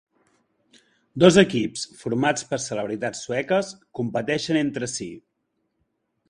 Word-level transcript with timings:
Dos 1.23 1.35
equips 1.41 1.83
formats 1.99 2.47
per 2.53 2.59
celebritats 2.63 3.21
sueques 3.27 3.71
competeixen 4.01 4.61
entre 4.63 4.91
si. 4.95 5.11